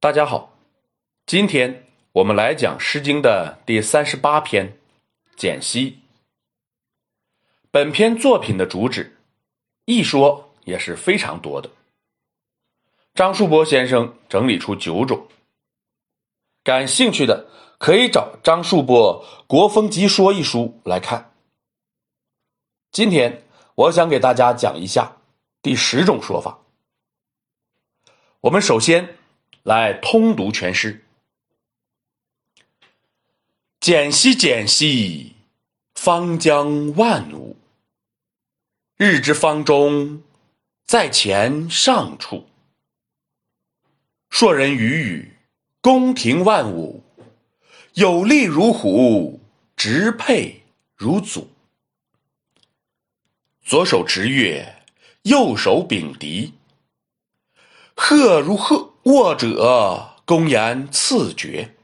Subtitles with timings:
[0.00, 0.56] 大家好，
[1.26, 4.68] 今天我们来讲《诗经》的第三十八篇
[5.34, 5.90] 《简析》。
[7.72, 9.18] 本篇作品的主旨，
[9.86, 11.68] 一说也是非常多的。
[13.12, 15.26] 张树波先生整理出九种，
[16.62, 21.32] 感兴趣的可以找张树波《国风集说》一书来看。
[22.92, 23.42] 今天
[23.74, 25.16] 我想给大家讲一下
[25.60, 26.60] 第十种说法。
[28.42, 29.17] 我们首先。
[29.68, 31.04] 来通读全诗。
[33.80, 35.34] 简兮简兮，
[35.94, 37.54] 方将万物。
[38.96, 40.22] 日之方中，
[40.86, 42.48] 在前上处。
[44.30, 45.36] 硕人与宇，
[45.82, 47.04] 宫廷万物，
[47.92, 49.38] 有力如虎，
[49.76, 50.62] 直佩
[50.96, 51.46] 如祖。
[53.60, 54.82] 左手执月，
[55.24, 56.54] 右手秉笛，
[58.00, 58.94] 赫如鹤。
[59.02, 61.74] 卧者公言赐绝。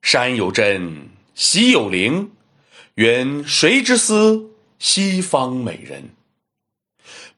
[0.00, 2.32] 山有真，溪有灵，
[2.94, 4.50] 云谁之思？
[4.78, 6.14] 西方美人。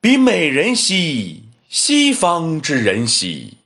[0.00, 3.58] 比美人兮，西方之人兮。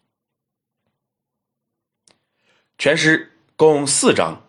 [2.79, 4.43] 全诗共四章，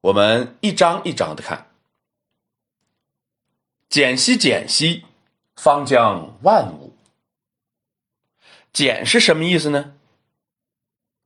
[0.00, 1.70] 我们一章一章的看。
[3.90, 5.04] 简兮简兮，
[5.56, 6.87] 方将万物。
[8.78, 9.96] 简是什么意思呢？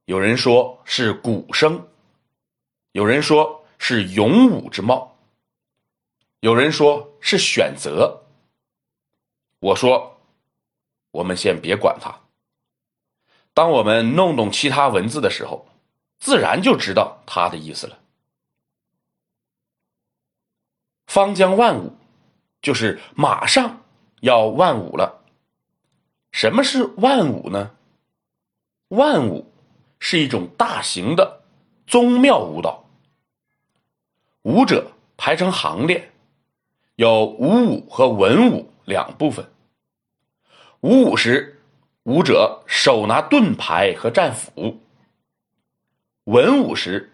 [0.06, 1.86] 有人说是鼓声，
[2.92, 5.18] 有人说是勇武之貌，
[6.40, 8.22] 有人说是选择。
[9.60, 10.18] 我说，
[11.10, 12.20] 我们先别管它。
[13.52, 15.68] 当我们弄懂其他文字的时候，
[16.20, 17.98] 自然就知道它的意思了。
[21.06, 21.94] 方将万物，
[22.62, 23.84] 就是马上
[24.22, 25.21] 要万物了。
[26.32, 27.72] 什么是万舞呢？
[28.88, 29.52] 万舞
[29.98, 31.42] 是一种大型的
[31.86, 32.84] 宗庙舞蹈，
[34.42, 36.10] 舞者排成行列，
[36.96, 39.46] 有武舞和文舞两部分。
[40.80, 41.60] 武舞时，
[42.04, 44.80] 舞者手拿盾牌和战斧；
[46.24, 47.12] 文舞时，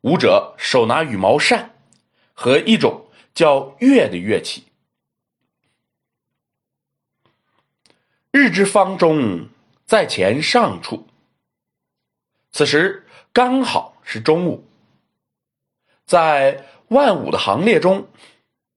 [0.00, 1.74] 舞者手拿羽毛扇
[2.32, 4.64] 和一种叫乐的乐器。
[8.34, 9.50] 日之方中，
[9.84, 11.06] 在前上处。
[12.50, 14.64] 此时刚好是中午，
[16.06, 18.08] 在万物的行列中，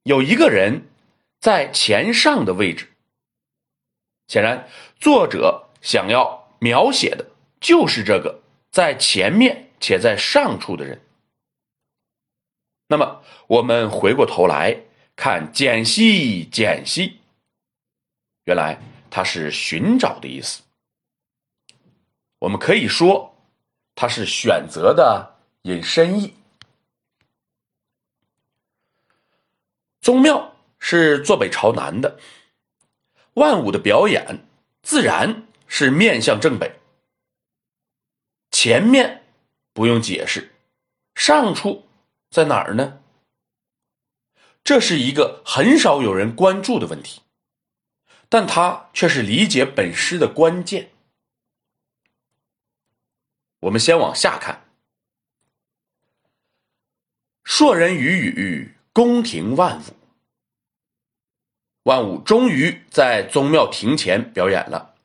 [0.04, 0.90] 有一个人
[1.40, 2.90] 在前上的位置。
[4.28, 4.68] 显然，
[5.00, 7.26] 作者想要描写的
[7.62, 11.00] 就是这个在前面且在上处的人。
[12.90, 14.82] 那么，我们回过头来
[15.16, 17.20] 看“简析”，“简析”，
[18.44, 18.95] 原来。
[19.16, 20.62] 它是寻找的意思，
[22.38, 23.34] 我们可以说，
[23.96, 26.34] 它是选择的引申义。
[30.02, 32.20] 宗庙是坐北朝南的，
[33.36, 34.46] 万物的表演
[34.84, 36.78] 自然是面向正北。
[38.52, 39.24] 前面
[39.72, 40.54] 不用解释，
[41.16, 41.88] 上处
[42.30, 43.02] 在哪儿呢？
[44.62, 47.22] 这是一个很少有人关注的问题。
[48.30, 50.92] 但它却是理解本诗的关键。
[53.60, 54.66] 我们先往下看：
[57.44, 59.84] 硕人与宇，宫廷万物。
[61.84, 64.96] 万物终于在宗庙庭前表演了。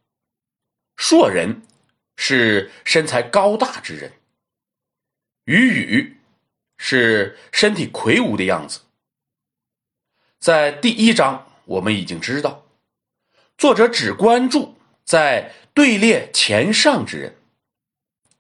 [0.97, 1.63] 硕人
[2.17, 4.13] 是身材高大之人，
[5.45, 6.17] 与宇
[6.77, 8.81] 是身体魁梧的样子。
[10.39, 12.67] 在第一章，我们已经知道。
[13.61, 17.37] 作者只关注在队列前上之人，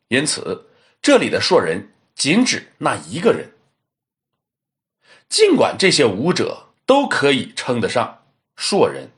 [0.08, 0.70] 因此
[1.02, 3.52] 这里的硕人仅指那一个人。
[5.28, 8.24] 尽管这些舞者都可以称得上
[8.56, 9.10] 硕人，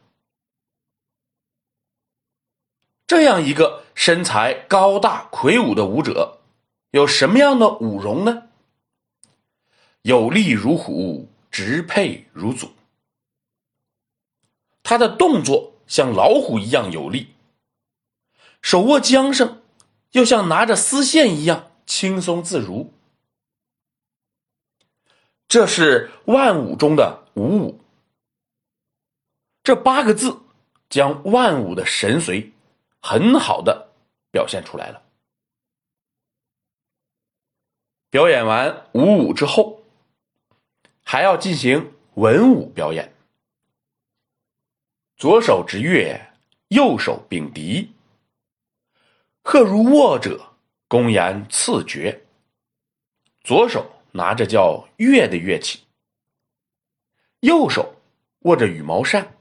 [3.06, 6.40] 这样一个身材高大魁梧的舞者，
[6.90, 8.48] 有什么样的舞容呢？
[10.02, 12.72] 有力如虎，直佩如祖。
[14.82, 15.70] 他的动作。
[15.92, 17.34] 像老虎一样有力，
[18.62, 19.60] 手握缰绳，
[20.12, 22.94] 又像拿着丝线一样轻松自如。
[25.46, 27.78] 这是万舞中的五舞。
[29.62, 30.40] 这八个字
[30.88, 32.52] 将万舞的神髓
[33.02, 33.90] 很好的
[34.30, 35.02] 表现出来了。
[38.08, 39.82] 表演完五舞之后，
[41.04, 43.14] 还要进行文舞表演。
[45.22, 46.20] 左手执月，
[46.70, 47.92] 右手秉笛。
[49.44, 50.56] 鹤如握者，
[50.88, 52.26] 公言赐爵。
[53.44, 55.84] 左手拿着叫月的乐器，
[57.38, 57.94] 右手
[58.40, 59.36] 握着羽毛扇。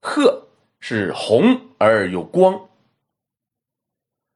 [0.00, 0.48] 鹤
[0.80, 2.68] 是红而有光，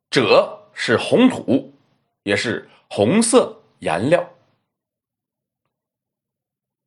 [0.09, 1.75] 赭是红土，
[2.23, 4.33] 也是红色颜料。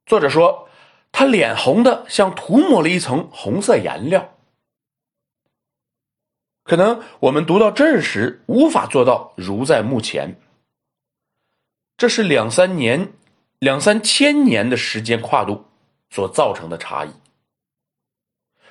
[0.06, 0.70] 作者说，
[1.12, 4.36] 他脸红的像涂抹了一层红色颜料。
[6.64, 10.40] 可能我们读到这时，无法做到如在目前。
[11.98, 13.14] 这是两三年、
[13.60, 15.66] 两三千年的时间跨度
[16.10, 17.12] 所造成的差异。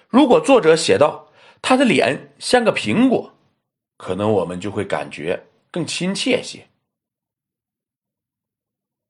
[0.09, 1.29] 如果作者写到
[1.63, 3.33] 他的脸像个苹果，
[3.97, 6.67] 可能我们就会感觉更亲切些。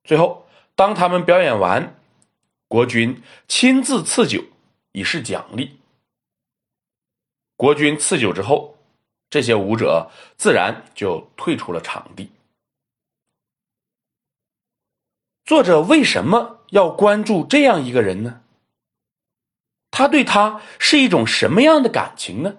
[0.05, 2.01] 最后，当他们表演完。
[2.75, 4.45] 国君亲自赐酒
[4.91, 5.79] 以示奖励。
[7.55, 8.77] 国君赐酒之后，
[9.31, 12.33] 这些舞者自然就退出了场地。
[15.45, 18.43] 作者为什么要关注这样一个人呢？
[19.93, 22.57] 他对他是一种什么样的感情呢？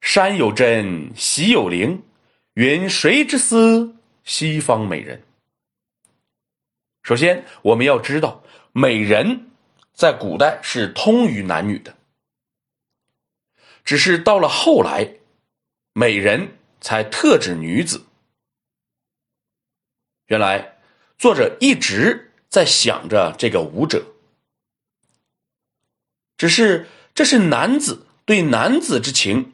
[0.00, 2.02] 山有真，溪有灵，
[2.54, 3.94] 云谁之思？
[4.24, 5.22] 西方美人。
[7.02, 9.50] 首先，我们要知道，美人
[9.92, 11.96] 在古代是通于男女的，
[13.84, 15.16] 只是到了后来，
[15.92, 18.06] 美人才特指女子。
[20.26, 20.78] 原来，
[21.18, 24.06] 作者一直在想着这个舞者，
[26.36, 29.52] 只是这是男子对男子之情，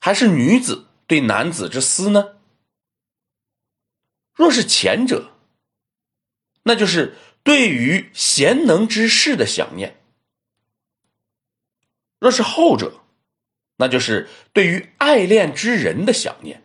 [0.00, 2.38] 还是女子对男子之思呢？
[4.34, 5.30] 若是前者，
[6.68, 9.94] 那就是对于贤能之士的想念；
[12.18, 13.00] 若是后者，
[13.78, 16.62] 那就是对于爱恋之人的想念。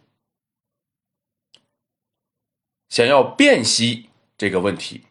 [2.90, 5.06] 想要辨析这个问题，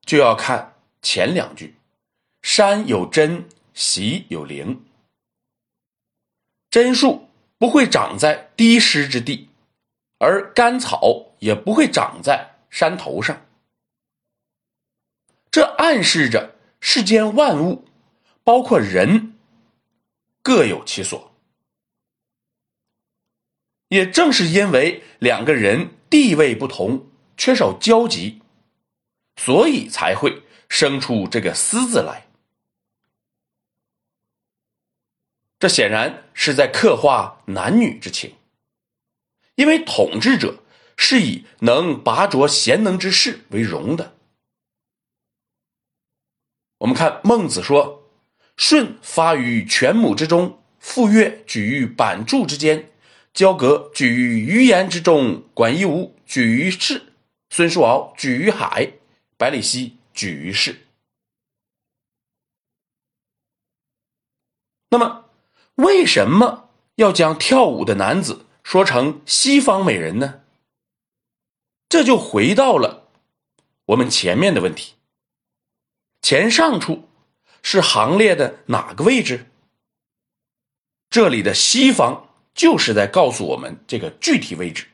[0.00, 1.74] 就要看前两句
[2.40, 4.86] ：“山有真，溪有灵。”
[6.70, 7.28] 真树
[7.58, 9.50] 不会长在低湿之地，
[10.16, 13.44] 而干草也不会长在山头上。
[15.58, 17.84] 这暗示着世间万物，
[18.44, 19.34] 包括人，
[20.40, 21.34] 各有其所。
[23.88, 28.40] 也正是因为两个人地位不同，缺少交集，
[29.34, 32.28] 所以才会生出这个“私”字来。
[35.58, 38.32] 这显然是在刻画男女之情，
[39.56, 40.62] 因为统治者
[40.96, 44.14] 是以能拔擢贤能之士为荣的。
[46.78, 48.08] 我们看孟子说
[48.56, 52.92] ：“舜发于犬母之中，傅说举于板柱之间，
[53.34, 57.12] 交革举于鱼盐之中，管夷吾举于市，
[57.50, 58.92] 孙叔敖举于海，
[59.36, 60.86] 百里奚举于市。”
[64.90, 65.24] 那么，
[65.74, 70.42] 为什么要将跳舞的男子说成西方美人呢？
[71.88, 73.08] 这就回到了
[73.86, 74.94] 我们前面的问题。
[76.28, 77.08] 前上处
[77.62, 79.46] 是行列的哪个位置？
[81.08, 84.88] 这里的西方就是在告诉我们这个具体位置。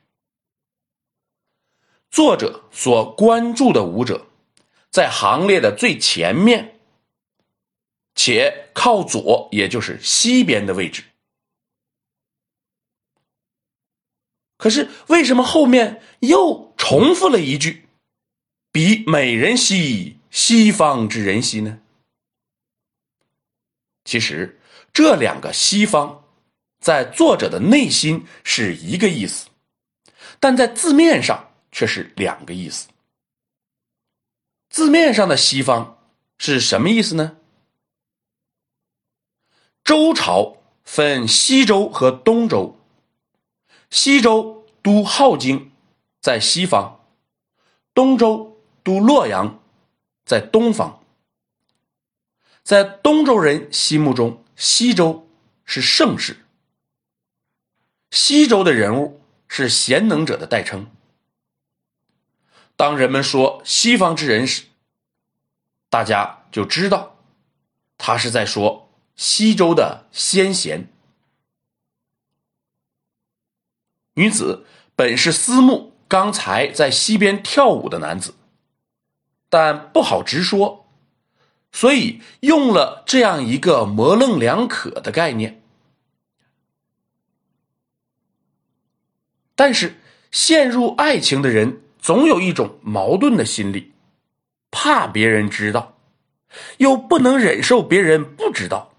[2.08, 4.28] 作者所关注的舞者
[4.92, 6.78] 在行列的最前面，
[8.14, 11.02] 且靠左，也就是西边的位置。
[14.56, 17.88] 可是为什么后面又重复了一句
[18.70, 20.18] “比美人兮”？
[20.34, 21.80] 西方之人兮呢？
[24.04, 24.60] 其实
[24.92, 26.24] 这两个西方，
[26.80, 29.46] 在作者的内心是一个意思，
[30.40, 32.88] 但在字面上却是两个意思。
[34.68, 36.00] 字面上的西方
[36.36, 37.36] 是什么意思呢？
[39.84, 42.76] 周朝分西周和东周，
[43.88, 45.70] 西周都镐京，
[46.20, 46.98] 在西方；
[47.94, 49.60] 东周都洛阳。
[50.24, 51.04] 在东方，
[52.62, 55.28] 在东周人心目中，西周
[55.64, 56.38] 是盛世。
[58.10, 60.90] 西周的人物是贤能者的代称。
[62.76, 64.64] 当人们说西方之人时，
[65.90, 67.16] 大家就知道，
[67.98, 70.88] 他是在说西周的先贤。
[74.14, 74.64] 女子
[74.96, 78.34] 本是思慕刚才在西边跳舞的男子。
[79.56, 80.84] 但不好直说，
[81.70, 85.62] 所以用了这样一个模棱两可的概念。
[89.54, 89.94] 但是
[90.32, 93.92] 陷入爱情的人总有一种矛盾的心理，
[94.72, 95.96] 怕别人知道，
[96.78, 98.92] 又不能忍受别人不知道。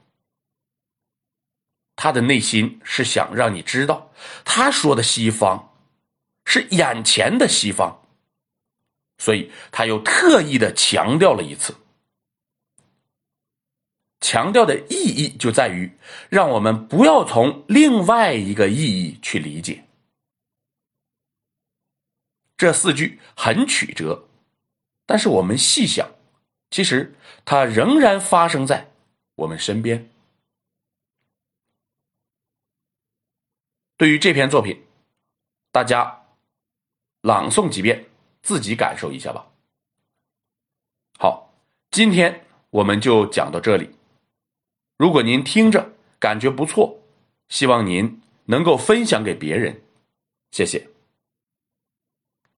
[1.98, 4.10] 他的内心是想让你知道，
[4.46, 5.74] 他说的西方
[6.46, 8.05] 是眼前的西方，
[9.18, 11.76] 所以他又特意的强调了一次。
[14.22, 15.92] 强调的意义就在于
[16.30, 19.86] 让我们不要从另外一个意义去理解。
[22.58, 24.28] 这四句很曲折，
[25.06, 26.10] 但是我们细想，
[26.72, 28.90] 其实它仍然发生在
[29.36, 30.10] 我们身边。
[33.98, 34.86] 对于这篇作品，
[35.72, 36.26] 大家
[37.22, 38.06] 朗诵几遍，
[38.46, 39.48] 自己感受一下吧。
[41.18, 41.52] 好，
[41.90, 43.90] 今天我们就讲到这里。
[44.98, 47.00] 如果您听着感觉不错，
[47.50, 49.82] 希望您能够分享给别人，
[50.52, 50.95] 谢谢。